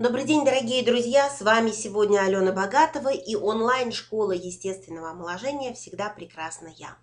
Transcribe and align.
Добрый 0.00 0.24
день, 0.24 0.46
дорогие 0.46 0.82
друзья! 0.82 1.28
С 1.28 1.42
вами 1.42 1.72
сегодня 1.72 2.20
Алена 2.20 2.52
Богатова 2.52 3.10
и 3.10 3.36
онлайн-школа 3.36 4.32
естественного 4.32 5.10
омоложения 5.10 5.74
«Всегда 5.74 6.08
прекрасна 6.08 6.68
я». 6.74 6.96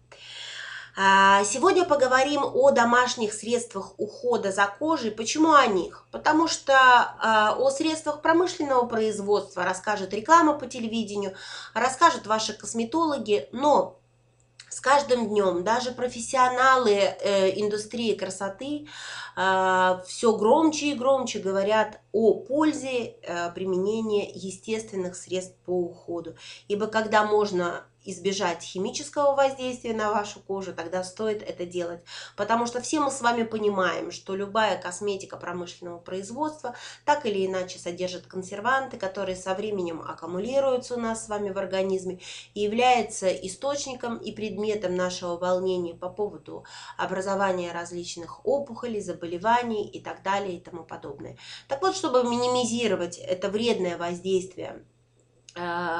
А, 0.98 1.44
сегодня 1.44 1.86
поговорим 1.86 2.42
о 2.44 2.72
домашних 2.72 3.34
средствах 3.34 3.94
ухода 4.00 4.52
за 4.52 4.66
кожей. 4.66 5.12
Почему 5.12 5.54
о 5.54 5.68
них? 5.68 6.08
Потому 6.10 6.48
что 6.48 6.74
а, 6.74 7.56
о 7.60 7.70
средствах 7.70 8.24
промышленного 8.24 8.88
производства 8.88 9.64
расскажет 9.64 10.12
реклама 10.12 10.54
по 10.54 10.66
телевидению, 10.66 11.36
расскажут 11.76 12.26
ваши 12.26 12.54
косметологи, 12.54 13.48
но 13.52 14.00
с 14.70 14.80
каждым 14.80 15.30
днем 15.30 15.64
даже 15.64 15.92
профессионалы 15.92 16.94
э, 16.94 17.60
индустрии 17.60 18.16
красоты 18.16 18.88
э, 19.36 20.00
все 20.06 20.38
громче 20.38 20.92
и 20.92 20.96
громче 20.96 21.40
говорят 21.40 22.00
о 22.12 22.34
пользе 22.34 23.16
э, 23.22 23.52
применения 23.54 24.30
естественных 24.30 25.16
средств 25.16 25.56
по 25.66 25.72
уходу. 25.72 26.36
Ибо 26.68 26.88
когда 26.88 27.24
можно 27.26 27.86
избежать 28.08 28.64
химического 28.64 29.36
воздействия 29.36 29.94
на 29.94 30.12
вашу 30.12 30.40
кожу, 30.40 30.74
тогда 30.74 31.04
стоит 31.04 31.44
это 31.44 31.66
делать. 31.66 32.02
Потому 32.36 32.66
что 32.66 32.82
все 32.82 33.00
мы 33.00 33.12
с 33.12 33.22
вами 33.22 33.44
понимаем, 33.44 34.12
что 34.12 34.36
любая 34.36 34.82
косметика 34.82 35.38
промышленного 35.38 36.00
производства 36.00 36.76
так 37.06 37.26
или 37.26 37.46
иначе 37.46 37.80
содержит 37.80 38.28
консерванты, 38.28 38.98
которые 38.98 39.36
со 39.36 39.54
временем 39.54 40.02
аккумулируются 40.02 40.96
у 40.96 41.00
нас 41.00 41.26
с 41.26 41.30
вами 41.30 41.50
в 41.50 41.58
организме 41.58 42.20
и 42.54 42.62
является 42.62 43.28
источником 43.28 44.18
и 44.18 44.32
предметом 44.32 44.96
нашего 44.96 45.38
волнения 45.38 45.94
по 45.94 46.10
поводу 46.10 46.66
образования 46.98 47.72
различных 47.74 48.46
опухолей, 48.46 49.02
заболеваний 49.02 49.86
и 49.88 50.02
так 50.02 50.24
далее 50.24 50.58
и 50.58 50.62
тому 50.62 50.84
подобное. 50.84 51.38
Так 51.68 51.82
вот, 51.82 51.96
чтобы 51.96 52.24
минимизировать 52.24 53.18
это 53.18 53.50
вредное 53.50 53.98
воздействие 53.98 54.86
а, 55.60 55.97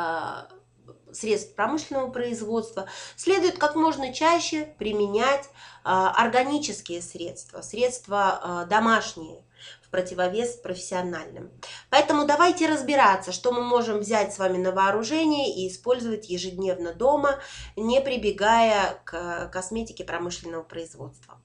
средств 1.18 1.56
промышленного 1.56 2.10
производства, 2.12 2.88
следует 3.16 3.58
как 3.58 3.76
можно 3.76 4.14
чаще 4.14 4.74
применять 4.78 5.50
а, 5.84 6.12
органические 6.12 7.02
средства, 7.02 7.62
средства 7.62 8.40
а, 8.42 8.66
домашние, 8.66 9.44
в 9.82 9.90
противовес 9.90 10.58
профессиональным. 10.58 11.50
Поэтому 11.90 12.26
давайте 12.26 12.68
разбираться, 12.68 13.32
что 13.32 13.52
мы 13.52 13.64
можем 13.64 14.00
взять 14.00 14.34
с 14.34 14.38
вами 14.38 14.58
на 14.58 14.72
вооружение 14.72 15.56
и 15.56 15.68
использовать 15.70 16.30
ежедневно 16.30 16.94
дома, 16.94 17.40
не 17.76 18.02
прибегая 18.02 19.02
к 19.06 19.50
косметике 19.52 20.04
промышленного 20.04 20.64
производства. 20.64 21.42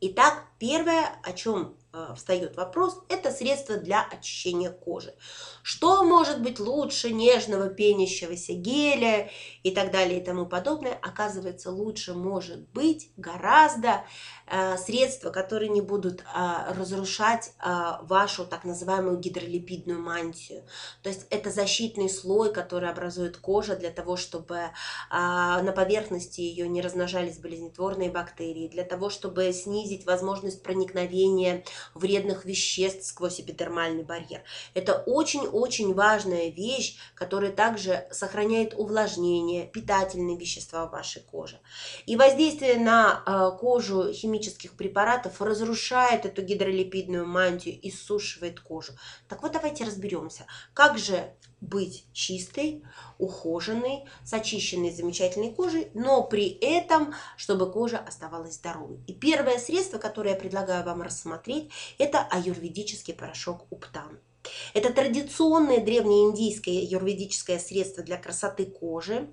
Итак, 0.00 0.44
первое, 0.60 1.18
о 1.24 1.32
чем 1.32 1.76
встает 2.14 2.56
вопрос, 2.56 3.00
это 3.08 3.30
средство 3.30 3.76
для 3.76 4.02
очищения 4.02 4.70
кожи. 4.70 5.14
Что 5.62 6.04
может 6.04 6.42
быть 6.42 6.60
лучше 6.60 7.10
нежного 7.12 7.68
пенящегося 7.68 8.52
геля 8.52 9.30
и 9.62 9.70
так 9.70 9.90
далее 9.90 10.20
и 10.20 10.24
тому 10.24 10.46
подобное? 10.46 10.98
Оказывается, 11.02 11.70
лучше 11.70 12.14
может 12.14 12.68
быть 12.70 13.10
гораздо 13.16 14.04
э, 14.46 14.76
средства, 14.76 15.30
которые 15.30 15.68
не 15.68 15.80
будут 15.80 16.20
э, 16.20 16.24
разрушать 16.74 17.52
э, 17.58 17.92
вашу 18.02 18.46
так 18.46 18.64
называемую 18.64 19.18
гидролипидную 19.18 20.00
мантию. 20.00 20.64
То 21.02 21.08
есть 21.08 21.26
это 21.30 21.50
защитный 21.50 22.08
слой, 22.08 22.52
который 22.52 22.90
образует 22.90 23.36
кожа 23.36 23.76
для 23.76 23.90
того, 23.90 24.16
чтобы 24.16 24.56
э, 24.56 24.68
на 25.10 25.72
поверхности 25.74 26.40
ее 26.40 26.68
не 26.68 26.82
размножались 26.82 27.38
болезнетворные 27.38 28.10
бактерии, 28.10 28.68
для 28.68 28.84
того, 28.84 29.10
чтобы 29.10 29.52
снизить 29.52 30.06
возможность 30.06 30.62
проникновения 30.62 31.64
вредных 31.94 32.44
веществ 32.44 33.06
сквозь 33.06 33.40
эпидермальный 33.40 34.04
барьер. 34.04 34.42
Это 34.74 34.94
очень-очень 34.94 35.94
важная 35.94 36.48
вещь, 36.48 36.96
которая 37.14 37.52
также 37.52 38.06
сохраняет 38.10 38.74
увлажнение, 38.74 39.66
питательные 39.66 40.36
вещества 40.36 40.86
в 40.86 40.90
вашей 40.90 41.22
коже. 41.22 41.60
И 42.06 42.16
воздействие 42.16 42.76
на 42.76 43.22
э, 43.26 43.58
кожу 43.58 44.12
химических 44.12 44.76
препаратов 44.76 45.40
разрушает 45.40 46.26
эту 46.26 46.42
гидролипидную 46.42 47.26
мантию, 47.26 47.78
иссушивает 47.82 48.60
кожу. 48.60 48.92
Так 49.28 49.42
вот, 49.42 49.52
давайте 49.52 49.84
разберемся, 49.84 50.46
как 50.74 50.98
же 50.98 51.34
быть 51.60 52.04
чистой, 52.12 52.84
ухоженной, 53.18 54.04
с 54.24 54.32
очищенной 54.32 54.92
замечательной 54.92 55.52
кожей, 55.52 55.90
но 55.94 56.22
при 56.22 56.48
этом, 56.48 57.14
чтобы 57.36 57.70
кожа 57.70 57.98
оставалась 57.98 58.54
здоровой. 58.54 59.00
И 59.06 59.12
первое 59.12 59.58
средство, 59.58 59.98
которое 59.98 60.30
я 60.30 60.36
предлагаю 60.36 60.84
вам 60.84 61.02
рассмотреть, 61.02 61.70
это 61.98 62.20
аюрведический 62.20 63.14
порошок 63.14 63.66
Уптан. 63.70 64.18
Это 64.72 64.92
традиционное 64.92 65.84
древнеиндийское 65.84 66.80
аюрведическое 66.80 67.58
средство 67.58 68.02
для 68.02 68.16
красоты 68.16 68.66
кожи, 68.66 69.28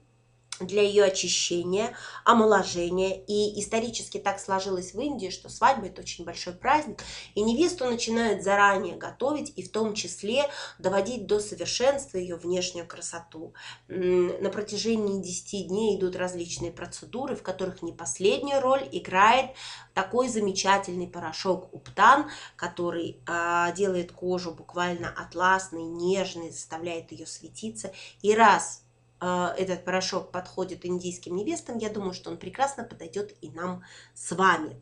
для 0.60 0.82
ее 0.82 1.06
очищения, 1.06 1.96
омоложения. 2.24 3.24
И 3.28 3.60
исторически 3.60 4.18
так 4.18 4.40
сложилось 4.40 4.94
в 4.94 5.02
Индии, 5.02 5.30
что 5.30 5.50
свадьба– 5.50 5.86
это 5.88 6.02
очень 6.02 6.26
большой 6.26 6.54
праздник, 6.54 7.04
и 7.34 7.42
невесту 7.42 7.86
начинают 7.86 8.44
заранее 8.44 8.96
готовить, 8.96 9.54
и 9.56 9.64
в 9.64 9.72
том 9.72 9.94
числе 9.94 10.50
доводить 10.80 11.26
до 11.28 11.40
совершенства 11.40 12.18
ее 12.18 12.36
внешнюю 12.36 12.88
красоту. 12.88 13.54
На 13.88 14.50
протяжении 14.50 15.22
10 15.22 15.68
дней 15.68 15.98
идут 15.98 16.16
различные 16.16 16.72
процедуры, 16.72 17.36
в 17.36 17.44
которых 17.44 17.82
не 17.82 17.92
последнюю 17.92 18.62
роль 18.62 18.88
играет 18.92 19.52
такой 19.94 20.28
замечательный 20.28 21.08
порошок 21.08 21.74
Уптан, 21.74 22.30
который 22.56 23.22
а, 23.26 23.72
делает 23.72 24.12
кожу 24.12 24.52
буквально 24.52 25.10
атласной, 25.10 25.84
нежной, 25.84 26.52
заставляет 26.52 27.12
ее 27.12 27.26
светиться. 27.26 27.92
И 28.22 28.36
раз 28.36 28.85
этот 29.20 29.86
порошок 29.86 30.32
подходит 30.32 30.86
индийским 30.86 31.36
невестам, 31.36 31.78
я 31.78 31.90
думаю, 31.90 32.14
что 32.14 32.30
он 32.30 32.38
прекрасно 32.38 32.84
подойдет 32.84 33.36
и 33.42 33.50
нам 33.50 33.84
с 34.14 34.36
вами. 34.36 34.82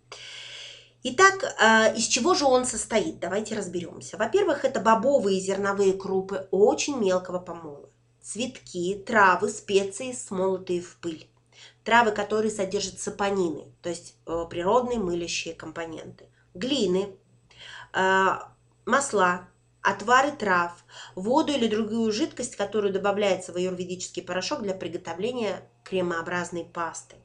Итак, 1.06 1.54
а, 1.60 1.88
из 1.90 2.06
чего 2.06 2.34
же 2.34 2.46
он 2.46 2.66
состоит? 2.66 3.20
Давайте 3.20 3.56
разберемся. 3.56 4.16
Во-первых, 4.16 4.64
это 4.64 4.80
бобовые 4.80 5.42
зерновые 5.42 5.94
крупы 5.94 6.48
очень 6.50 6.98
мелкого 6.98 7.40
помола. 7.40 7.90
Цветки, 8.22 9.04
травы, 9.06 9.50
специи, 9.50 10.14
смолотые 10.14 10.82
в 10.82 10.96
пыль. 10.96 11.28
Травы, 11.84 12.12
которые 12.12 12.52
содержат 12.52 13.02
сапонины, 13.02 13.66
то 13.82 13.90
есть 13.90 14.16
э, 14.26 14.46
природные 14.50 14.98
мылящие 14.98 15.54
компоненты. 15.54 16.30
Глины, 16.54 17.14
а, 17.92 18.54
масла, 18.86 19.50
отвары 19.84 20.32
трав, 20.32 20.72
воду 21.14 21.52
или 21.52 21.68
другую 21.68 22.12
жидкость, 22.12 22.56
которую 22.56 22.94
добавляется 22.94 23.52
в 23.52 23.58
аюрведический 23.58 24.24
порошок 24.24 24.64
для 24.64 24.74
приготовления 24.74 25.62
кремообразной 25.84 26.66
пасты. 26.66 27.18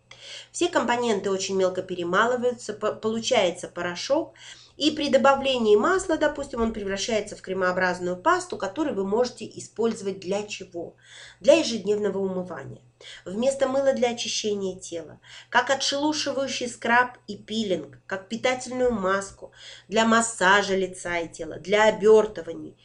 Все 0.50 0.68
компоненты 0.68 1.30
очень 1.30 1.56
мелко 1.56 1.82
перемалываются, 1.82 2.74
получается 2.74 3.68
порошок, 3.68 4.34
и 4.78 4.92
при 4.92 5.08
добавлении 5.08 5.74
масла, 5.74 6.16
допустим, 6.16 6.62
он 6.62 6.72
превращается 6.72 7.34
в 7.34 7.42
кремообразную 7.42 8.16
пасту, 8.16 8.56
которую 8.56 8.94
вы 8.94 9.04
можете 9.04 9.44
использовать 9.44 10.20
для 10.20 10.44
чего? 10.44 10.94
Для 11.40 11.54
ежедневного 11.54 12.18
умывания. 12.18 12.80
Вместо 13.24 13.66
мыла 13.66 13.92
для 13.92 14.10
очищения 14.10 14.78
тела, 14.78 15.18
как 15.50 15.70
отшелушивающий 15.70 16.68
скраб 16.68 17.18
и 17.26 17.36
пилинг, 17.36 17.98
как 18.06 18.28
питательную 18.28 18.92
маску 18.92 19.50
для 19.88 20.04
массажа 20.04 20.76
лица 20.76 21.18
и 21.18 21.28
тела, 21.28 21.58
для 21.58 21.88
обертываний, 21.88 22.76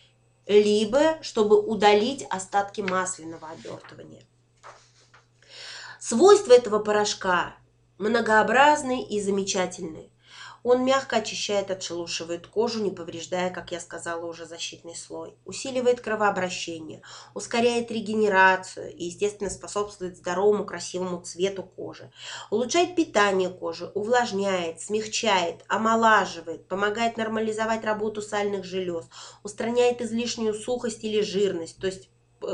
либо 0.48 1.20
чтобы 1.22 1.62
удалить 1.62 2.25
остатки 2.31 2.81
масляного 2.81 3.50
обертывания. 3.52 4.24
Свойства 6.00 6.54
этого 6.54 6.80
порошка 6.80 7.56
многообразные 8.00 9.08
и 9.08 9.22
замечательные. 9.22 10.10
Он 10.63 10.85
мягко 10.85 11.18
очищает, 11.18 11.72
отшелушивает 11.72 12.47
кожу, 12.47 12.81
не 12.81 12.90
повреждая, 12.90 13.50
как 13.50 13.72
я 13.72 13.81
сказала, 13.81 14.25
уже 14.25 14.46
защитный 14.46 14.96
слой. 14.96 15.35
Усиливает 15.44 16.00
кровообращение, 16.00 17.01
ускоряет 17.33 17.92
регенерацию 17.92 18.94
и, 18.95 19.06
естественно, 19.06 19.50
способствует 19.50 20.18
здоровому, 20.18 20.65
красивому 20.65 21.21
цвету 21.21 21.63
кожи. 21.63 22.12
Улучшает 22.50 22.95
питание 22.95 23.50
кожи, 23.50 23.92
увлажняет, 23.94 24.80
смягчает, 24.80 25.65
омолаживает, 25.68 26.68
помогает 26.68 27.18
нормализовать 27.18 27.83
работу 27.83 28.21
сальных 28.21 28.63
желез, 28.63 29.06
устраняет 29.44 30.01
излишнюю 30.01 30.54
сухость 30.54 31.04
или 31.04 31.21
жирность, 31.21 31.77
то 31.77 31.88
есть 31.88 32.10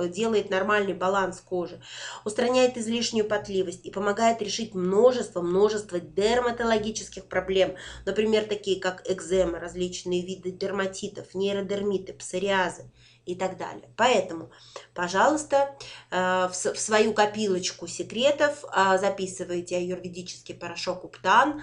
делает 0.08 0.50
нормальный 0.50 0.94
баланс 0.94 1.42
кожи, 1.42 1.82
устраняет 2.26 2.78
излишнюю 2.78 3.28
потливость 3.28 3.86
и 3.86 3.92
помогает 3.92 4.42
решить 4.42 4.74
множество-множество 4.74 6.00
дерматологических 6.00 7.26
проблем, 7.26 7.76
например, 8.06 8.46
такие 8.46 8.80
как 8.80 9.10
экзема, 9.10 9.60
различные 9.60 10.26
виды 10.26 10.52
дерматитов, 10.52 11.34
нейродермиты, 11.34 12.14
псориазы 12.14 12.92
и 13.26 13.36
так 13.36 13.58
далее. 13.58 13.90
Поэтому, 13.96 14.50
пожалуйста, 14.94 15.76
э, 16.10 16.50
в 16.52 16.54
свою 16.54 17.14
копилочку 17.14 17.88
секретов 17.88 18.64
э, 18.66 18.98
записывайте 19.00 19.78
аюрведический 19.78 20.56
порошок 20.56 21.04
Уптан, 21.04 21.62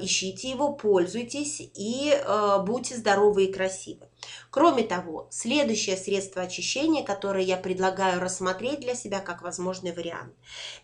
ищите 0.00 0.50
его, 0.50 0.72
пользуйтесь 0.72 1.60
и 1.60 2.14
будьте 2.64 2.96
здоровы 2.96 3.44
и 3.44 3.52
красивы. 3.52 4.08
Кроме 4.50 4.82
того, 4.82 5.28
следующее 5.30 5.96
средство 5.96 6.42
очищения, 6.42 7.04
которое 7.04 7.44
я 7.44 7.56
предлагаю 7.56 8.20
рассмотреть 8.20 8.80
для 8.80 8.94
себя 8.94 9.20
как 9.20 9.42
возможный 9.42 9.92
вариант, 9.92 10.32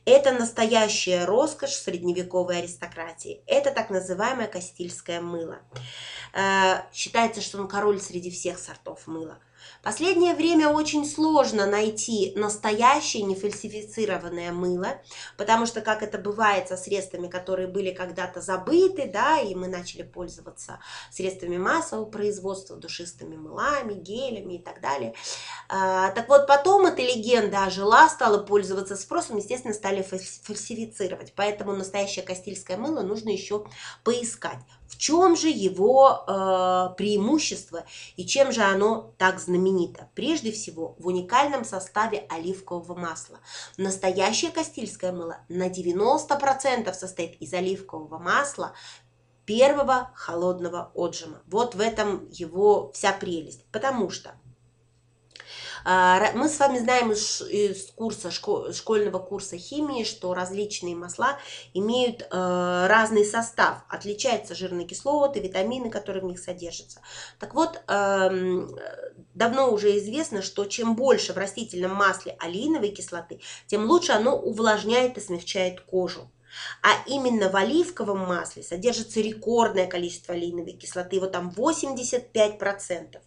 это 0.04 0.32
настоящая 0.32 1.24
роскошь 1.24 1.74
средневековой 1.74 2.58
аристократии. 2.58 3.42
Это 3.46 3.70
так 3.70 3.90
называемое 3.90 4.46
кастильское 4.46 5.20
мыло. 5.20 5.58
Э, 6.32 6.82
считается, 6.92 7.40
что 7.40 7.58
он 7.58 7.68
король 7.68 8.00
среди 8.00 8.30
всех 8.30 8.58
сортов 8.58 9.06
мыла. 9.06 9.38
Последнее 9.82 10.34
время 10.34 10.68
очень 10.68 11.04
сложно 11.06 11.66
найти 11.66 12.32
настоящее 12.36 13.22
нефальсифицированное 13.22 14.52
мыло, 14.52 15.00
потому 15.36 15.66
что, 15.66 15.80
как 15.80 16.02
это 16.02 16.18
бывает 16.18 16.68
со 16.68 16.76
средствами, 16.76 17.28
которые 17.28 17.68
были 17.68 17.92
когда-то 17.92 18.40
забыты, 18.40 19.10
да, 19.12 19.40
и 19.40 19.54
мы 19.54 19.68
начали 19.68 20.02
пользоваться 20.02 20.80
средствами 21.10 21.58
массового 21.58 22.06
производства, 22.06 22.76
душистыми 22.76 23.36
мылами, 23.36 23.94
гелями 23.94 24.54
и 24.54 24.58
так 24.58 24.80
далее. 24.80 25.14
А, 25.68 26.10
так 26.10 26.28
вот, 26.28 26.46
потом 26.46 26.86
эта 26.86 27.02
легенда 27.02 27.64
ожила, 27.64 28.08
стала 28.08 28.38
пользоваться 28.38 28.96
спросом, 28.96 29.36
естественно, 29.36 29.74
стали 29.74 30.02
фальсифицировать. 30.02 31.32
Поэтому 31.36 31.72
настоящее 31.72 32.24
кастильское 32.24 32.76
мыло 32.76 33.02
нужно 33.02 33.30
еще 33.30 33.66
поискать. 34.02 34.58
В 34.94 34.98
чем 34.98 35.36
же 35.36 35.48
его 35.48 36.24
э, 36.24 36.94
преимущество 36.96 37.84
и 38.16 38.24
чем 38.24 38.52
же 38.52 38.62
оно 38.62 39.12
так 39.18 39.40
знаменито? 39.40 40.08
Прежде 40.14 40.52
всего, 40.52 40.94
в 41.00 41.08
уникальном 41.08 41.64
составе 41.64 42.26
оливкового 42.28 42.94
масла. 42.94 43.40
Настоящее 43.76 44.52
кастильское 44.52 45.10
мыло 45.10 45.38
на 45.48 45.68
90% 45.68 46.92
состоит 46.94 47.34
из 47.42 47.52
оливкового 47.52 48.18
масла 48.18 48.72
первого 49.46 50.12
холодного 50.14 50.92
отжима. 50.94 51.42
Вот 51.46 51.74
в 51.74 51.80
этом 51.80 52.28
его 52.30 52.92
вся 52.92 53.12
прелесть. 53.12 53.64
Потому 53.72 54.10
что 54.10 54.36
мы 55.84 56.48
с 56.48 56.58
вами 56.58 56.78
знаем 56.78 57.12
из 57.12 57.90
курса, 57.94 58.30
школьного 58.30 59.18
курса 59.18 59.58
химии, 59.58 60.04
что 60.04 60.32
различные 60.32 60.96
масла 60.96 61.38
имеют 61.74 62.22
э, 62.22 62.86
разный 62.88 63.24
состав. 63.24 63.84
Отличаются 63.90 64.54
жирные 64.54 64.86
кислоты, 64.86 65.40
витамины, 65.40 65.90
которые 65.90 66.22
в 66.22 66.26
них 66.26 66.38
содержатся. 66.38 67.00
Так 67.38 67.54
вот, 67.54 67.82
эм, 67.86 68.74
давно 69.34 69.70
уже 69.70 69.98
известно, 69.98 70.40
что 70.40 70.64
чем 70.64 70.96
больше 70.96 71.34
в 71.34 71.36
растительном 71.36 71.94
масле 71.94 72.36
алииновой 72.40 72.90
кислоты, 72.90 73.40
тем 73.66 73.84
лучше 73.84 74.12
оно 74.12 74.36
увлажняет 74.36 75.18
и 75.18 75.20
смягчает 75.20 75.80
кожу. 75.82 76.30
А 76.82 76.88
именно 77.06 77.50
в 77.50 77.56
оливковом 77.56 78.20
масле 78.20 78.62
содержится 78.62 79.20
рекордное 79.20 79.86
количество 79.86 80.34
алииновой 80.34 80.72
кислоты, 80.72 81.20
вот 81.20 81.32
там 81.32 81.52
85%. 81.54 83.18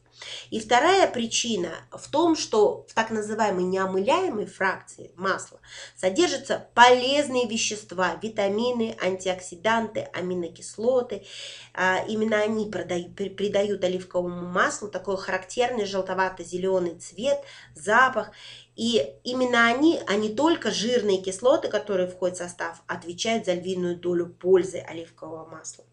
И 0.50 0.60
вторая 0.60 1.08
причина 1.08 1.72
в 1.92 2.10
том, 2.10 2.36
что 2.36 2.86
в 2.88 2.94
так 2.94 3.12
называемой 3.12 3.64
неомыляемой 3.64 4.46
фракции 4.46 5.12
масла 5.16 5.60
содержатся 5.96 6.68
полезные 6.74 7.48
вещества, 7.48 8.18
витамины, 8.22 8.98
антиоксиданты, 9.02 10.10
аминокислоты. 10.14 11.25
А, 11.74 12.04
именно 12.08 12.38
они 12.38 12.69
придают 12.69 13.84
оливковому 13.84 14.48
маслу 14.48 14.88
такой 14.88 15.18
характерный 15.18 15.86
желтовато-зеленый 15.86 17.00
цвет, 17.00 17.42
запах. 17.75 18.31
И 18.75 19.16
именно 19.24 19.68
они, 19.68 20.00
а 20.08 20.16
не 20.16 20.30
только 20.30 20.69
жирные 20.69 21.22
кислоты, 21.22 21.68
которые 21.68 22.08
входят 22.08 22.38
в 22.38 22.42
состав, 22.42 22.84
отвечают 22.86 23.46
за 23.46 23.54
львиную 23.54 23.98
долю 23.98 24.28
пользы 24.28 24.78
оливкового 24.78 25.50
масла. 25.50 25.84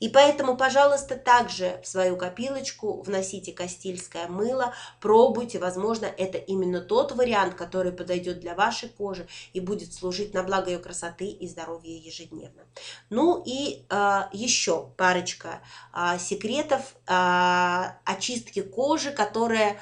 И 0.00 0.08
поэтому, 0.08 0.56
пожалуйста, 0.56 1.16
также 1.16 1.80
в 1.82 1.88
свою 1.88 2.16
копилочку 2.16 3.02
вносите 3.02 3.52
кастильское 3.52 4.28
мыло, 4.28 4.74
пробуйте, 5.00 5.58
возможно, 5.58 6.06
это 6.06 6.38
именно 6.38 6.80
тот 6.80 7.12
вариант, 7.12 7.54
который 7.54 7.92
подойдет 7.92 8.40
для 8.40 8.54
вашей 8.54 8.88
кожи 8.88 9.26
и 9.52 9.60
будет 9.60 9.92
служить 9.92 10.34
на 10.34 10.42
благо 10.42 10.70
ее 10.70 10.78
красоты 10.78 11.26
и 11.26 11.48
здоровья 11.48 11.96
ежедневно. 11.96 12.62
Ну 13.10 13.42
и 13.44 13.84
э, 13.88 14.20
еще 14.32 14.90
парочка 14.96 15.60
э, 15.92 16.18
секретов 16.18 16.94
э, 17.06 17.84
очистки 18.04 18.62
кожи, 18.62 19.10
которая 19.10 19.80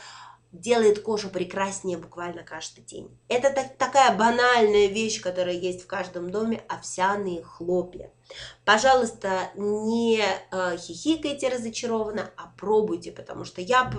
делает 0.60 1.02
кожу 1.02 1.28
прекраснее 1.30 1.98
буквально 1.98 2.42
каждый 2.42 2.82
день. 2.82 3.16
Это 3.28 3.50
так, 3.50 3.76
такая 3.76 4.16
банальная 4.16 4.86
вещь, 4.86 5.20
которая 5.20 5.54
есть 5.54 5.82
в 5.82 5.86
каждом 5.86 6.30
доме, 6.30 6.62
овсяные 6.68 7.42
хлопья. 7.42 8.10
Пожалуйста, 8.64 9.50
не 9.54 10.20
э, 10.20 10.76
хихикайте 10.78 11.48
разочарованно, 11.48 12.30
а 12.36 12.52
пробуйте, 12.58 13.12
потому 13.12 13.44
что 13.44 13.60
я 13.60 13.90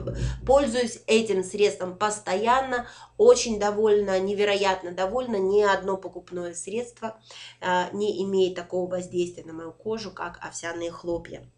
пользуюсь 0.46 1.02
этим 1.08 1.44
средством 1.44 1.98
постоянно, 1.98 2.88
очень 3.18 3.60
довольна, 3.60 4.20
невероятно 4.20 4.92
довольна. 4.92 5.38
Ни 5.38 5.62
одно 5.62 5.98
покупное 5.98 6.54
средство 6.54 7.18
э, 7.62 7.86
не 7.94 8.22
имеет 8.24 8.56
такого 8.56 8.90
воздействия 8.90 9.46
на 9.46 9.54
мою 9.54 9.72
кожу, 9.72 10.12
как 10.12 10.40
овсяные 10.42 10.92
хлопья. 10.92 11.50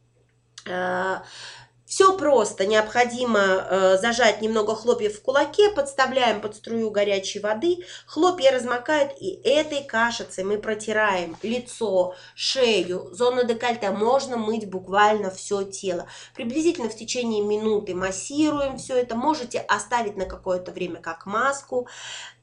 Все 1.90 2.16
просто. 2.16 2.68
Необходимо 2.68 3.40
э, 3.40 3.98
зажать 3.98 4.44
немного 4.44 4.76
хлопьев 4.76 5.18
в 5.18 5.22
кулаке, 5.24 5.70
подставляем 5.70 6.40
под 6.40 6.56
струю 6.56 6.92
горячей 6.92 7.40
воды, 7.40 7.80
хлопья 8.06 8.52
размокают, 8.52 9.12
и 9.20 9.42
этой 9.44 9.84
кашицей 9.84 10.44
мы 10.44 10.60
протираем 10.60 11.36
лицо, 11.42 12.14
шею, 12.36 13.10
зону 13.12 13.44
декольте. 13.44 13.90
Можно 13.90 14.38
мыть 14.38 14.70
буквально 14.70 15.32
все 15.32 15.64
тело. 15.64 16.06
Приблизительно 16.36 16.90
в 16.90 16.96
течение 16.96 17.44
минуты 17.44 17.96
массируем 17.96 18.78
все 18.78 18.96
это. 18.96 19.16
Можете 19.16 19.58
оставить 19.58 20.16
на 20.16 20.26
какое-то 20.26 20.72
время 20.72 21.02
как 21.02 21.26
маску. 21.26 21.88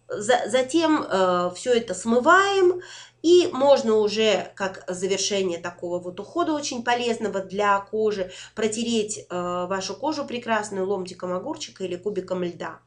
Затем 0.08 1.04
э, 1.08 1.52
все 1.54 1.72
это 1.72 1.94
смываем 1.94 2.82
и 3.26 3.48
можно 3.52 3.96
уже, 3.96 4.52
как 4.54 4.84
завершение 4.86 5.58
такого 5.58 5.98
вот 5.98 6.20
ухода 6.20 6.52
очень 6.52 6.84
полезного 6.84 7.40
для 7.40 7.80
кожи, 7.80 8.30
протереть 8.54 9.18
э, 9.18 9.66
вашу 9.68 9.96
кожу 9.96 10.24
прекрасную 10.24 10.86
ломтиком 10.86 11.32
огурчика 11.32 11.82
или 11.82 11.96
кубиком 11.96 12.44
льда. 12.44 12.78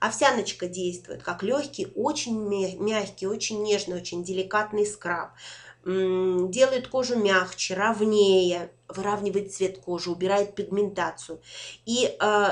Овсяночка 0.00 0.66
действует 0.66 1.22
как 1.22 1.42
легкий, 1.42 1.88
очень 1.94 2.38
мягкий, 2.80 3.26
очень 3.26 3.62
нежный, 3.62 3.98
очень 3.98 4.24
деликатный 4.24 4.86
скраб 4.86 5.32
делает 5.84 6.86
кожу 6.86 7.16
мягче, 7.16 7.74
ровнее, 7.74 8.70
выравнивает 8.88 9.52
цвет 9.52 9.78
кожи, 9.78 10.12
убирает 10.12 10.54
пигментацию. 10.54 11.40
И 11.86 12.16
э, 12.20 12.48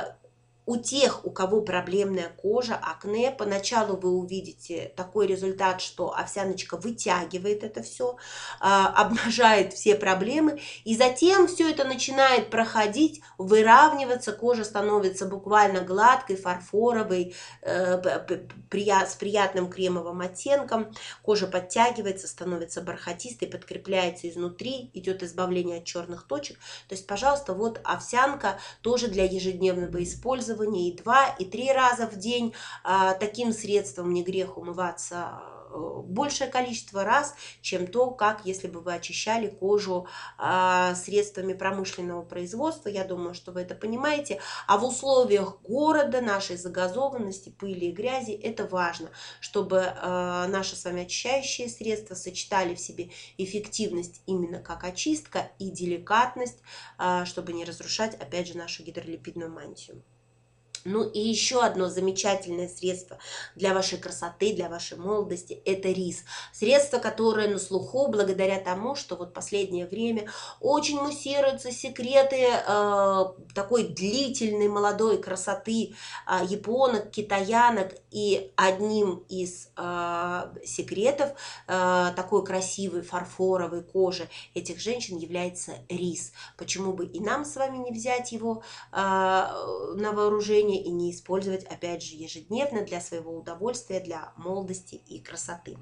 у 0.66 0.76
тех, 0.76 1.24
у 1.24 1.30
кого 1.30 1.62
проблемная 1.62 2.28
кожа, 2.28 2.76
акне, 2.76 3.30
поначалу 3.30 3.96
вы 3.96 4.10
увидите 4.10 4.92
такой 4.94 5.26
результат, 5.26 5.80
что 5.80 6.14
овсяночка 6.16 6.76
вытягивает 6.76 7.64
это 7.64 7.82
все, 7.82 8.16
а, 8.60 8.88
обнажает 8.96 9.72
все 9.72 9.96
проблемы, 9.96 10.60
и 10.84 10.96
затем 10.96 11.48
все 11.48 11.70
это 11.70 11.84
начинает 11.84 12.50
проходить, 12.50 13.20
выравниваться, 13.38 14.32
кожа 14.32 14.64
становится 14.64 15.26
буквально 15.26 15.80
гладкой, 15.80 16.36
фарфоровой, 16.36 17.34
э, 17.62 18.00
с 18.70 19.14
приятным 19.16 19.70
кремовым 19.70 20.20
оттенком, 20.20 20.92
кожа 21.22 21.46
подтягивается, 21.46 22.28
становится 22.28 22.80
бархатистой, 22.80 23.48
подкрепляется 23.48 24.28
изнутри, 24.28 24.90
идет 24.94 25.22
избавление 25.22 25.78
от 25.78 25.84
черных 25.84 26.26
точек. 26.26 26.58
То 26.88 26.94
есть, 26.94 27.06
пожалуйста, 27.06 27.54
вот 27.54 27.80
овсянка 27.82 28.58
тоже 28.82 29.08
для 29.08 29.24
ежедневного 29.24 30.02
использования 30.02 30.49
использования 30.50 30.90
и 30.90 30.96
два, 30.96 31.28
и 31.38 31.44
три 31.44 31.72
раза 31.72 32.06
в 32.06 32.16
день. 32.16 32.54
А, 32.84 33.14
таким 33.14 33.52
средством 33.52 34.12
не 34.12 34.22
грех 34.22 34.56
умываться 34.56 35.42
э, 35.70 36.00
большее 36.04 36.50
количество 36.50 37.04
раз, 37.04 37.34
чем 37.60 37.86
то, 37.86 38.10
как 38.10 38.44
если 38.44 38.68
бы 38.68 38.80
вы 38.80 38.94
очищали 38.94 39.48
кожу 39.48 40.06
а, 40.38 40.94
средствами 40.94 41.52
промышленного 41.52 42.22
производства. 42.22 42.88
Я 42.88 43.04
думаю, 43.04 43.34
что 43.34 43.52
вы 43.52 43.62
это 43.62 43.74
понимаете. 43.74 44.40
А 44.66 44.78
в 44.78 44.84
условиях 44.84 45.60
города, 45.62 46.20
нашей 46.20 46.56
загазованности, 46.56 47.50
пыли 47.50 47.88
и 47.88 47.92
грязи, 47.92 48.32
это 48.32 48.66
важно, 48.66 49.10
чтобы 49.40 49.84
а, 49.84 50.46
наши 50.48 50.76
с 50.76 50.84
вами 50.84 51.02
очищающие 51.02 51.68
средства 51.68 52.14
сочетали 52.14 52.74
в 52.74 52.80
себе 52.80 53.10
эффективность 53.38 54.22
именно 54.26 54.60
как 54.60 54.84
очистка 54.84 55.50
и 55.58 55.70
деликатность, 55.70 56.58
а, 56.98 57.24
чтобы 57.24 57.52
не 57.52 57.64
разрушать, 57.64 58.14
опять 58.14 58.48
же, 58.48 58.56
нашу 58.56 58.82
гидролипидную 58.82 59.50
мантию. 59.50 60.02
Ну 60.84 61.06
и 61.08 61.18
еще 61.18 61.62
одно 61.62 61.88
замечательное 61.88 62.68
средство 62.68 63.18
для 63.54 63.74
вашей 63.74 63.98
красоты, 63.98 64.54
для 64.54 64.68
вашей 64.68 64.96
молодости– 64.96 65.60
это 65.64 65.88
рис. 65.88 66.24
Средство, 66.52 66.98
которое 66.98 67.48
на 67.48 67.58
слуху 67.58 68.08
благодаря 68.08 68.58
тому, 68.60 68.94
что 68.94 69.16
вот 69.16 69.34
последнее 69.34 69.86
время 69.86 70.30
очень 70.60 71.00
муссируются 71.00 71.70
секреты 71.70 72.46
э, 72.46 73.24
такой 73.54 73.88
длительной 73.88 74.68
молодой 74.68 75.20
красоты 75.20 75.94
э, 76.26 76.44
японок, 76.48 77.10
китаянок. 77.10 77.94
И 78.10 78.52
одним 78.56 79.24
из 79.28 79.68
э, 79.76 80.54
секретов 80.64 81.30
э, 81.66 82.12
такой 82.16 82.44
красивой 82.44 83.02
фарфоровой 83.02 83.82
кожи 83.82 84.28
этих 84.54 84.80
женщин 84.80 85.18
является 85.18 85.72
рис. 85.88 86.32
Почему 86.56 86.92
бы 86.92 87.06
и 87.06 87.20
нам 87.20 87.44
с 87.44 87.56
вами 87.56 87.78
не 87.78 87.92
взять 87.92 88.32
его 88.32 88.62
э, 88.92 88.96
на 88.96 90.12
вооружение? 90.12 90.69
Питания 90.70 90.82
и 90.82 90.90
не 90.90 91.10
использовать, 91.10 91.64
опять 91.64 92.02
же, 92.02 92.16
ежедневно 92.16 92.84
для 92.84 93.00
своего 93.00 93.36
удовольствия, 93.36 94.00
для 94.00 94.32
молодости 94.36 95.00
и 95.06 95.20
красоты. 95.20 95.76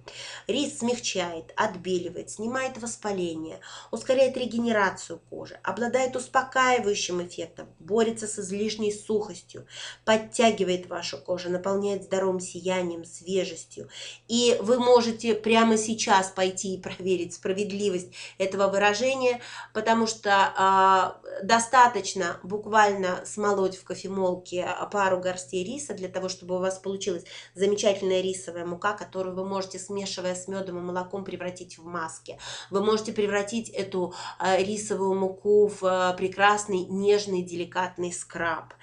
Рис 0.46 0.78
смягчает, 0.78 1.52
отбеливает, 1.56 2.30
снимает 2.30 2.78
воспаление, 2.78 3.60
ускоряет 3.90 4.36
регенерацию 4.36 5.20
кожи, 5.30 5.58
обладает 5.62 6.16
успокаивающим 6.16 7.22
эффектом, 7.26 7.68
борется 7.78 8.26
с 8.26 8.38
излишней 8.38 8.92
сухостью, 8.92 9.66
подтягивает 10.04 10.88
вашу 10.88 11.18
кожу, 11.18 11.50
наполняет 11.50 12.04
здоровым 12.04 12.40
сиянием, 12.40 13.04
свежестью. 13.04 13.88
И 14.28 14.56
вы 14.60 14.78
можете 14.78 15.34
прямо 15.34 15.76
сейчас 15.76 16.28
пойти 16.28 16.74
и 16.74 16.80
проверить 16.80 17.34
справедливость 17.34 18.12
этого 18.38 18.68
выражения, 18.68 19.40
потому 19.72 20.06
что 20.06 20.30
э, 20.30 21.44
достаточно 21.44 22.38
буквально 22.42 23.24
смолоть 23.24 23.76
в 23.76 23.84
кофемолке 23.84 24.64
пару 24.86 25.20
горстей 25.20 25.64
риса 25.64 25.94
для 25.94 26.08
того, 26.08 26.28
чтобы 26.28 26.56
у 26.56 26.58
вас 26.58 26.78
получилась 26.78 27.24
замечательная 27.54 28.20
рисовая 28.20 28.64
мука, 28.64 28.92
которую 28.92 29.34
вы 29.34 29.44
можете, 29.44 29.78
смешивая 29.78 30.34
с 30.34 30.48
медом 30.48 30.78
и 30.78 30.80
молоком, 30.80 31.24
превратить 31.24 31.78
в 31.78 31.84
маски. 31.84 32.38
Вы 32.70 32.84
можете 32.84 33.12
превратить 33.12 33.68
эту 33.70 34.14
э, 34.38 34.62
рисовую 34.62 35.14
муку 35.14 35.68
в 35.68 35.84
э, 35.84 36.16
прекрасный, 36.16 36.84
нежный, 36.86 37.42
деликатный 37.42 38.12
скраб. 38.12 38.74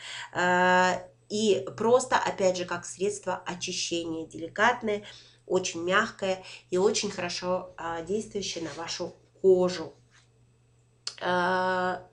И 1.30 1.66
просто, 1.76 2.18
опять 2.18 2.58
же, 2.58 2.66
как 2.66 2.86
средство 2.86 3.42
очищения, 3.46 4.28
деликатное, 4.28 5.04
очень 5.48 5.84
мягкое 5.84 6.44
и 6.70 6.78
очень 6.78 7.10
хорошо 7.10 7.76
действующее 8.08 8.64
на 8.64 8.70
вашу 8.82 9.16
кожу. 9.42 9.94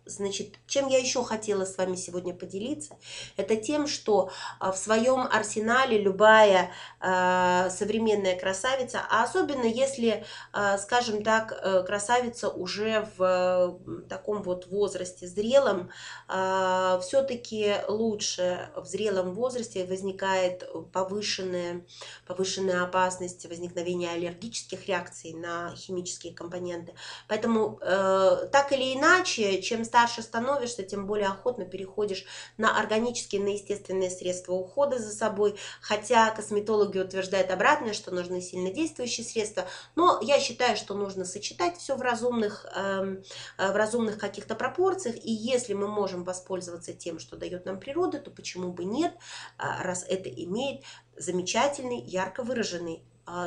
Значит, 0.05 0.55
чем 0.67 0.89
я 0.89 0.99
еще 0.99 1.23
хотела 1.25 1.65
с 1.65 1.79
вами 1.79 1.95
сегодня 1.95 2.35
поделиться, 2.35 2.97
это 3.37 3.57
тем, 3.57 3.87
что 3.87 4.31
а, 4.59 4.73
в 4.73 4.77
своем 4.77 5.21
арсенале 5.31 5.97
любая 5.99 6.73
э, 7.01 7.71
современная 7.71 8.39
красавица, 8.39 9.01
а 9.11 9.23
особенно 9.23 9.65
если, 9.65 10.25
э, 10.53 10.79
скажем 10.79 11.23
так, 11.23 11.53
э, 11.53 11.85
красавица 11.85 12.49
уже 12.49 13.09
в 13.17 13.79
таком 14.09 14.43
вот 14.43 14.67
возрасте 14.67 15.29
зрелом, 15.29 15.91
э, 16.29 17.01
все-таки 17.03 17.77
лучше 17.87 18.71
в 18.75 18.87
зрелом 18.87 19.35
возрасте 19.35 19.85
возникает 19.85 20.69
повышенная, 20.93 21.87
повышенная 22.27 22.83
опасность 22.83 23.47
возникновения 23.47 24.11
аллергических 24.11 24.89
реакций 24.89 25.33
на 25.33 25.75
химические 25.77 26.35
компоненты. 26.35 26.95
Поэтому 27.29 27.79
э, 27.81 28.49
так 28.51 28.73
или 28.73 28.92
иначе, 28.95 29.61
чем 29.63 29.85
старше 29.85 30.23
становишься, 30.23 30.83
тем 30.83 31.07
более 31.07 31.29
охотно 31.29 31.65
переходишь 31.65 32.25
на 32.57 32.79
органические, 32.79 33.43
на 33.43 33.49
естественные 33.49 34.11
средства 34.11 34.53
ухода 34.53 34.99
за 34.99 35.11
собой. 35.11 35.57
Хотя 35.81 36.31
косметологи 36.31 36.99
утверждают 36.99 37.51
обратное, 37.51 37.93
что 37.93 38.11
нужны 38.11 38.41
сильнодействующие 38.41 39.27
средства. 39.27 39.67
Но 39.97 40.19
я 40.23 40.41
считаю, 40.41 40.77
что 40.77 40.95
нужно 40.95 41.25
сочетать 41.25 41.79
все 41.79 41.97
в 41.97 42.03
разумных, 42.03 42.67
эм, 42.75 43.23
э, 43.59 43.73
в 43.73 43.77
разумных 43.77 44.19
каких-то 44.19 44.55
пропорциях. 44.55 45.17
И 45.17 45.31
если 45.31 45.75
мы 45.75 45.89
можем 45.89 46.25
воспользоваться 46.25 46.93
тем, 46.93 47.19
что 47.19 47.37
дает 47.37 47.67
нам 47.67 47.79
природа, 47.79 48.19
то 48.19 48.31
почему 48.31 48.73
бы 48.73 48.85
нет, 48.85 49.15
а, 49.59 49.83
раз 49.83 50.05
это 50.09 50.29
имеет 50.29 50.83
замечательный, 51.17 52.01
ярко 52.01 52.43
выраженный 52.43 53.05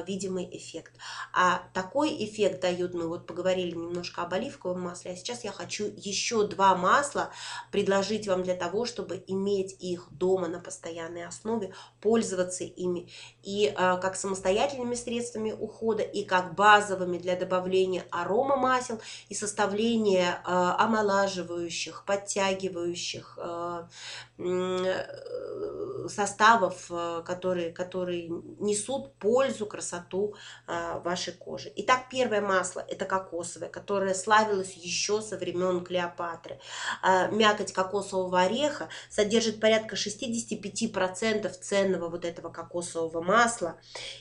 видимый 0.08 0.48
эффект. 0.52 0.94
А 1.34 1.64
такой 1.74 2.16
эффект 2.24 2.62
дают, 2.62 2.94
мы 2.94 3.08
вот 3.08 3.28
поговорили 3.28 3.72
немножко 3.72 4.22
об 4.22 4.34
оливковом 4.34 4.82
масле, 4.82 5.12
а 5.12 5.16
сейчас 5.16 5.44
я 5.44 5.52
хочу 5.52 5.86
еще 5.96 6.48
два 6.48 6.76
масла 6.76 7.32
предложить 7.72 8.28
вам 8.28 8.44
для 8.44 8.56
того, 8.56 8.86
чтобы 8.86 9.24
иметь 9.28 9.76
их 9.80 10.08
дома 10.12 10.48
на 10.48 10.60
постоянной 10.60 11.26
основе, 11.26 11.74
пользоваться 12.02 12.64
ими 12.64 13.10
и 13.44 13.74
а, 13.76 13.98
как 13.98 14.16
самостоятельными 14.16 14.96
средствами 14.96 15.52
ухода, 15.52 16.04
и 16.04 16.24
как 16.24 16.56
базовыми 16.56 17.18
для 17.18 17.36
добавления 17.36 18.06
арома 18.12 18.56
масел 18.56 19.00
и 19.30 19.36
составления 19.36 20.42
а, 20.44 20.84
омолаживающих, 20.84 22.04
подтягивающих 22.06 23.38
а, 23.42 23.90
э, 24.38 26.08
составов, 26.10 26.88
а, 26.90 27.22
которые, 27.22 27.72
которые 27.72 28.30
несут 28.60 29.14
пользу 29.16 29.65
пользу, 29.66 29.76
красоту 29.76 30.36
а, 30.68 31.00
вашей 31.00 31.34
кожи. 31.34 31.72
Итак, 31.76 32.06
первое 32.10 32.42
масло– 32.42 32.84
это 32.90 33.06
кокосовое, 33.06 33.70
которое 33.70 34.14
славилось 34.14 34.74
еще 34.74 35.22
со 35.22 35.38
времен 35.38 35.84
Клеопатры. 35.84 36.60
А, 37.02 37.28
мякоть 37.28 37.74
кокосового 37.74 38.42
ореха 38.42 38.88
содержит 39.10 39.60
порядка 39.60 39.96
65% 39.96 41.50
ценного 41.50 42.10
вот 42.10 42.26
этого 42.26 42.50
кокосового 42.50 43.22
масла. 43.22 43.76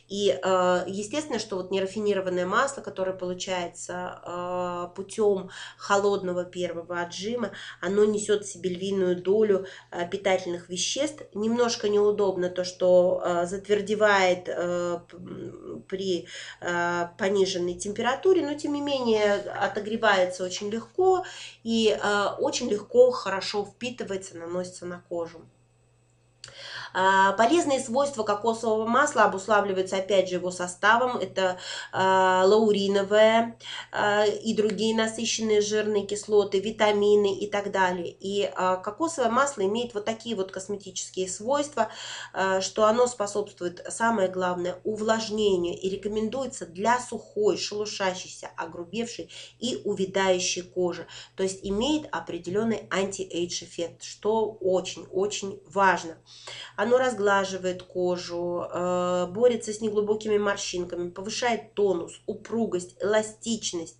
И 0.08 0.38
а, 0.42 0.84
естественно, 0.86 1.38
что 1.38 1.56
вот 1.56 1.70
нерафинированное 1.70 2.46
масло, 2.46 2.80
которое 2.80 3.12
получается 3.12 4.90
путем 4.96 5.50
холодного 5.76 6.44
первого 6.44 7.00
отжима, 7.00 7.50
оно 7.80 8.04
несет 8.04 8.44
в 8.44 8.52
себе 8.52 8.70
львиную 8.70 9.20
долю 9.22 9.66
питательных 10.10 10.68
веществ. 10.68 11.22
Немножко 11.34 11.88
неудобно 11.88 12.48
то, 12.48 12.64
что 12.64 13.44
затвердевает 13.44 14.48
при 15.88 16.26
э, 16.60 17.08
пониженной 17.18 17.74
температуре, 17.74 18.46
но 18.46 18.54
тем 18.54 18.72
не 18.72 18.80
менее 18.80 19.34
отогревается 19.34 20.44
очень 20.44 20.70
легко 20.70 21.24
и 21.62 21.98
э, 22.00 22.26
очень 22.38 22.68
легко, 22.68 23.10
хорошо 23.10 23.64
впитывается, 23.64 24.36
наносится 24.36 24.86
на 24.86 25.00
кожу. 25.08 25.42
А, 26.94 27.32
полезные 27.32 27.80
свойства 27.80 28.22
кокосового 28.22 28.86
масла 28.86 29.24
обуславливаются 29.24 29.96
опять 29.96 30.28
же 30.28 30.36
его 30.36 30.52
составом. 30.52 31.16
Это 31.18 31.58
а, 31.92 32.44
лауриновое 32.46 33.58
а, 33.90 34.24
и 34.24 34.54
другие 34.54 34.94
насыщенные 34.94 35.60
жирные 35.60 36.06
кислоты, 36.06 36.60
витамины 36.60 37.36
и 37.36 37.50
так 37.50 37.72
далее. 37.72 38.14
И 38.20 38.50
кокосовое 38.54 39.30
масло 39.30 39.62
имеет 39.62 39.94
вот 39.94 40.04
такие 40.04 40.36
вот 40.36 40.52
косметические 40.52 41.28
свойства, 41.28 41.88
что 42.60 42.84
оно 42.84 43.06
способствует, 43.06 43.84
самое 43.88 44.28
главное, 44.28 44.80
увлажнению 44.84 45.76
и 45.78 45.88
рекомендуется 45.88 46.66
для 46.66 47.00
сухой, 47.00 47.56
шелушащейся, 47.56 48.50
огрубевшей 48.56 49.30
и 49.58 49.80
увядающей 49.84 50.62
кожи. 50.62 51.06
То 51.34 51.42
есть 51.42 51.60
имеет 51.62 52.06
определенный 52.12 52.86
anti-age 52.90 53.64
эффект, 53.64 54.04
что 54.04 54.56
очень-очень 54.60 55.60
важно. 55.66 56.16
Оно 56.84 56.98
разглаживает 56.98 57.82
кожу, 57.82 58.66
э, 58.70 59.26
борется 59.30 59.72
с 59.72 59.80
неглубокими 59.80 60.36
морщинками, 60.36 61.08
повышает 61.08 61.72
тонус, 61.72 62.20
упругость, 62.26 62.96
эластичность. 63.00 63.96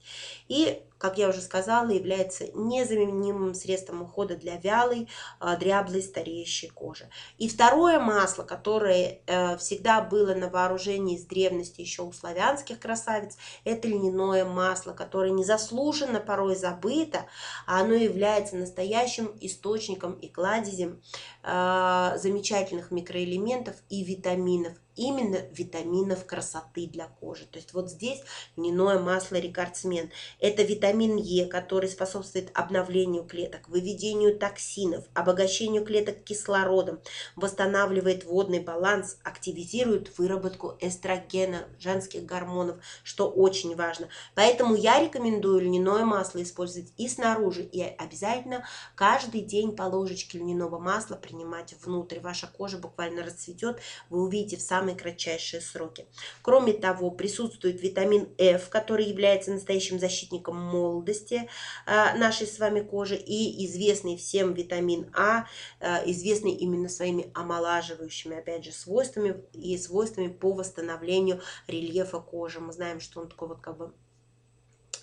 И 0.49 0.83
как 0.99 1.19
я 1.19 1.29
уже 1.29 1.41
сказала, 1.41 1.91
является 1.91 2.47
незаменимым 2.55 3.55
средством 3.55 4.03
ухода 4.03 4.37
для 4.37 4.57
вялой, 4.57 5.09
а, 5.41 5.57
дряблой, 5.57 6.03
стареющей 6.03 6.69
кожи. 6.69 7.09
И 7.39 7.49
второе 7.49 7.99
масло, 7.99 8.43
которое 8.43 9.21
э, 9.27 9.57
всегда 9.59 10.01
было 10.01 10.35
на 10.35 10.49
вооружении 10.49 11.17
с 11.17 11.25
древности 11.25 11.81
еще 11.81 12.03
у 12.03 12.13
славянских 12.13 12.81
красавиц, 12.81 13.37
это 13.65 13.89
льняное 13.89 14.45
масло, 14.45 14.93
которое 14.93 15.31
незаслуженно 15.31 16.21
порой 16.21 16.57
забыто, 16.57 17.27
а 17.67 17.81
оно 17.81 17.95
является 17.95 18.57
настоящим 18.57 19.37
источником 19.41 20.15
и 20.15 20.29
кладезем 20.29 21.03
э, 21.43 22.13
замечательных 22.17 22.91
микроэлементов 22.91 23.77
и 23.89 24.05
витаминов 24.05 24.75
именно 24.97 25.39
витаминов 25.53 26.27
красоты 26.27 26.87
для 26.87 27.07
кожи. 27.21 27.47
То 27.47 27.59
есть 27.59 27.73
вот 27.75 27.91
здесь 27.91 28.21
льняное 28.57 28.99
масло 28.99 29.37
рекордсмен. 29.37 30.11
Это 30.41 30.63
витамин 30.63 31.17
Е, 31.17 31.47
который 31.47 31.89
способствует 31.89 32.51
обновлению 32.55 33.25
клеток, 33.25 33.69
выведению 33.69 34.39
токсинов, 34.39 35.05
обогащению 35.15 35.85
клеток 35.85 36.23
кислородом, 36.25 37.01
восстанавливает 37.37 38.25
водный 38.25 38.61
баланс, 38.61 39.19
активизирует 39.23 40.17
выработку 40.19 40.75
эстрогена, 40.81 41.69
женских 41.79 42.25
гормонов, 42.25 42.77
что 43.03 43.29
очень 43.29 43.77
важно. 43.77 44.09
Поэтому 44.35 44.75
я 44.75 45.01
рекомендую 45.01 45.61
льняное 45.61 46.05
масло 46.05 46.43
использовать 46.43 46.93
и 46.97 47.09
снаружи, 47.09 47.63
и 47.63 47.83
обязательно 47.83 48.65
каждый 48.95 49.41
день 49.41 49.75
по 49.75 49.83
ложечке 49.83 50.39
льняного 50.39 50.79
масла 50.79 51.17
принимать 51.17 51.75
внутрь. 51.83 52.21
Ваша 52.21 52.47
кожа 52.47 52.79
буквально 52.79 53.25
расцветет, 53.25 53.81
вы 54.11 54.23
увидите 54.23 54.57
в 54.57 54.63
самые 54.85 54.97
кратчайшие 54.97 55.63
сроки. 55.63 56.07
Кроме 56.43 56.75
того, 56.75 57.11
присутствует 57.11 57.81
витамин 57.81 58.29
F, 58.37 58.69
который 58.69 59.07
является 59.07 59.51
настоящим 59.51 59.99
защитником 59.99 60.57
молодости 60.61 61.49
э, 61.87 62.19
нашей 62.19 62.47
с 62.47 62.59
вами 62.59 62.81
кожи, 62.83 63.17
и 63.17 63.65
известный 63.65 64.19
всем 64.19 64.53
витамин 64.53 65.11
А, 65.15 65.47
э, 65.81 66.11
известный 66.11 66.53
именно 66.53 66.91
своими 66.91 67.31
омолаживающими, 67.33 68.37
опять 68.37 68.65
же, 68.65 68.73
свойствами 68.73 69.43
и 69.55 69.79
свойствами 69.79 70.29
по 70.29 70.53
восстановлению 70.53 71.41
рельефа 71.67 72.21
кожи. 72.21 72.61
Мы 72.61 72.73
знаем, 72.75 73.01
что 73.01 73.21
он 73.21 73.29
такой 73.31 73.49
вот 73.49 73.61
как 73.61 73.79
бы 73.79 73.95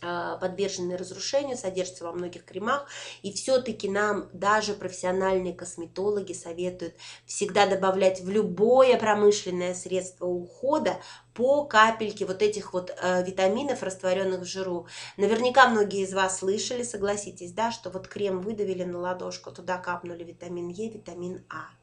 подвержены 0.01 0.97
разрушению, 0.97 1.57
содержится 1.57 2.03
во 2.03 2.11
многих 2.11 2.45
кремах. 2.45 2.87
И 3.21 3.31
все-таки 3.31 3.89
нам 3.89 4.29
даже 4.33 4.73
профессиональные 4.73 5.53
косметологи 5.53 6.33
советуют 6.33 6.95
всегда 7.25 7.67
добавлять 7.67 8.21
в 8.21 8.29
любое 8.29 8.97
промышленное 8.97 9.73
средство 9.73 10.25
ухода 10.25 10.97
по 11.33 11.65
капельке 11.65 12.25
вот 12.25 12.41
этих 12.41 12.73
вот 12.73 12.93
э, 13.01 13.23
витаминов, 13.23 13.83
растворенных 13.83 14.41
в 14.41 14.45
жиру. 14.45 14.87
Наверняка 15.17 15.67
многие 15.67 16.03
из 16.03 16.13
вас 16.13 16.39
слышали, 16.39 16.83
согласитесь, 16.83 17.53
да, 17.53 17.71
что 17.71 17.89
вот 17.89 18.07
крем 18.07 18.41
выдавили 18.41 18.83
на 18.83 18.99
ладошку, 18.99 19.51
туда 19.51 19.77
капнули 19.77 20.23
витамин 20.23 20.67
Е, 20.69 20.89
витамин 20.89 21.45
А. 21.49 21.80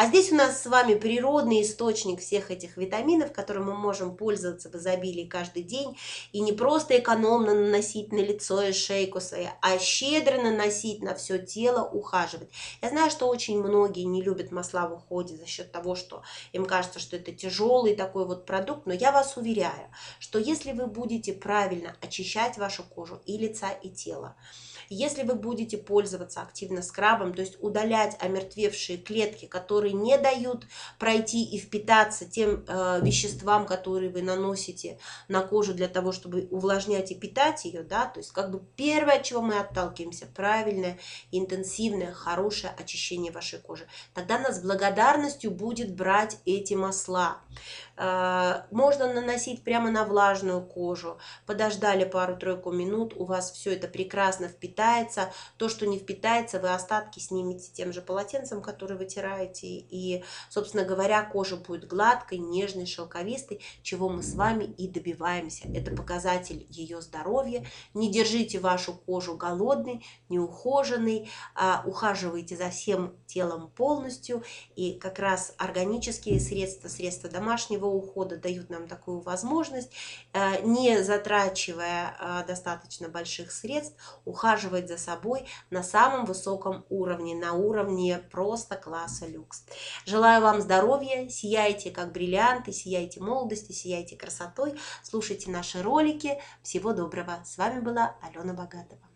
А 0.00 0.06
здесь 0.06 0.32
у 0.32 0.34
нас 0.34 0.62
с 0.62 0.64
вами 0.64 0.94
природный 0.94 1.60
источник 1.60 2.20
всех 2.20 2.50
этих 2.50 2.78
витаминов, 2.78 3.34
которым 3.34 3.66
мы 3.66 3.76
можем 3.76 4.16
пользоваться 4.16 4.70
в 4.70 4.74
изобилии 4.74 5.26
каждый 5.26 5.62
день. 5.62 5.94
И 6.32 6.40
не 6.40 6.54
просто 6.54 6.98
экономно 6.98 7.52
наносить 7.52 8.10
на 8.10 8.16
лицо 8.16 8.62
и 8.62 8.72
шейку 8.72 9.20
свои, 9.20 9.48
а 9.60 9.78
щедро 9.78 10.40
наносить 10.40 11.02
на 11.02 11.14
все 11.14 11.38
тело, 11.38 11.84
ухаживать. 11.84 12.48
Я 12.80 12.88
знаю, 12.88 13.10
что 13.10 13.28
очень 13.28 13.62
многие 13.62 14.04
не 14.04 14.22
любят 14.22 14.52
масла 14.52 14.88
в 14.88 14.94
уходе 14.94 15.36
за 15.36 15.44
счет 15.44 15.70
того, 15.70 15.94
что 15.94 16.22
им 16.52 16.64
кажется, 16.64 16.98
что 16.98 17.16
это 17.16 17.32
тяжелый 17.32 17.94
такой 17.94 18.24
вот 18.24 18.46
продукт. 18.46 18.86
Но 18.86 18.94
я 18.94 19.12
вас 19.12 19.36
уверяю, 19.36 19.90
что 20.18 20.38
если 20.38 20.72
вы 20.72 20.86
будете 20.86 21.34
правильно 21.34 21.94
очищать 22.00 22.56
вашу 22.56 22.84
кожу 22.84 23.20
и 23.26 23.36
лица, 23.36 23.68
и 23.82 23.90
тела, 23.90 24.34
если 24.90 25.22
вы 25.22 25.36
будете 25.36 25.78
пользоваться 25.78 26.42
активно 26.42 26.82
скрабом, 26.82 27.32
то 27.32 27.42
есть 27.42 27.56
удалять 27.60 28.16
омертвевшие 28.20 28.98
клетки, 28.98 29.46
которые 29.46 29.92
не 29.92 30.18
дают 30.18 30.66
пройти 30.98 31.44
и 31.44 31.58
впитаться 31.58 32.28
тем 32.28 32.64
э, 32.66 33.00
веществам, 33.00 33.66
которые 33.66 34.10
вы 34.10 34.22
наносите 34.22 34.98
на 35.28 35.42
кожу 35.42 35.74
для 35.74 35.86
того, 35.86 36.10
чтобы 36.10 36.48
увлажнять 36.50 37.12
и 37.12 37.14
питать 37.14 37.64
ее, 37.64 37.84
да, 37.84 38.06
то 38.06 38.18
есть 38.18 38.32
как 38.32 38.50
бы 38.50 38.60
первое, 38.74 39.18
от 39.18 39.22
чего 39.22 39.40
мы 39.40 39.60
отталкиваемся, 39.60 40.26
правильное, 40.26 40.98
интенсивное, 41.30 42.12
хорошее 42.12 42.72
очищение 42.76 43.30
вашей 43.30 43.60
кожи. 43.60 43.86
Тогда 44.12 44.40
нас 44.40 44.60
благодарностью 44.60 45.52
будет 45.52 45.94
брать 45.94 46.38
эти 46.46 46.74
масла. 46.74 47.38
Э, 47.96 48.62
можно 48.72 49.12
наносить 49.12 49.62
прямо 49.62 49.90
на 49.92 50.04
влажную 50.04 50.62
кожу. 50.62 51.18
Подождали 51.46 52.04
пару-тройку 52.04 52.72
минут, 52.72 53.14
у 53.14 53.24
вас 53.24 53.52
все 53.52 53.72
это 53.74 53.86
прекрасно 53.86 54.48
впитается. 54.80 55.32
То, 55.58 55.68
что 55.68 55.86
не 55.86 55.98
впитается, 55.98 56.58
вы 56.58 56.72
остатки 56.72 57.18
снимете 57.18 57.70
тем 57.72 57.92
же 57.92 58.00
полотенцем, 58.00 58.62
который 58.62 58.96
вытираете. 58.96 59.66
И, 59.66 60.24
собственно 60.48 60.84
говоря, 60.84 61.22
кожа 61.22 61.56
будет 61.56 61.86
гладкой, 61.86 62.38
нежной, 62.38 62.86
шелковистой, 62.86 63.60
чего 63.82 64.08
мы 64.08 64.22
с 64.22 64.34
вами 64.34 64.64
и 64.64 64.88
добиваемся. 64.88 65.68
Это 65.74 65.94
показатель 65.94 66.66
ее 66.70 67.02
здоровья. 67.02 67.66
Не 67.94 68.10
держите 68.10 68.58
вашу 68.58 68.94
кожу 68.94 69.36
голодной, 69.36 70.04
неухоженной, 70.28 71.28
а 71.54 71.82
ухаживайте 71.86 72.56
за 72.56 72.70
всем 72.70 73.14
телом 73.26 73.70
полностью. 73.70 74.42
И 74.76 74.94
как 74.94 75.18
раз 75.18 75.54
органические 75.58 76.40
средства, 76.40 76.88
средства 76.88 77.28
домашнего 77.28 77.86
ухода 77.86 78.36
дают 78.36 78.70
нам 78.70 78.88
такую 78.88 79.20
возможность, 79.20 79.92
э, 80.32 80.62
не 80.62 81.02
затрачивая 81.02 82.16
э, 82.18 82.46
достаточно 82.46 83.08
больших 83.08 83.52
средств, 83.52 83.96
ухаживать 84.24 84.69
за 84.88 84.98
собой 84.98 85.46
на 85.70 85.82
самом 85.82 86.24
высоком 86.24 86.84
уровне, 86.88 87.34
на 87.34 87.52
уровне 87.52 88.22
просто 88.30 88.76
класса 88.76 89.26
люкс. 89.26 89.64
Желаю 90.06 90.42
вам 90.42 90.60
здоровья, 90.60 91.28
сияйте 91.28 91.90
как 91.90 92.12
бриллианты, 92.12 92.72
сияйте 92.72 93.20
молодости, 93.20 93.72
сияйте 93.72 94.16
красотой, 94.16 94.74
слушайте 95.02 95.50
наши 95.50 95.82
ролики. 95.82 96.40
Всего 96.62 96.92
доброго. 96.92 97.42
С 97.44 97.58
вами 97.58 97.80
была 97.80 98.16
Алена 98.22 98.54
Богатова. 98.54 99.09